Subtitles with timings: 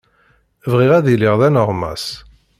[0.71, 2.05] Bɣiɣ ad iliɣ d aneɣmas.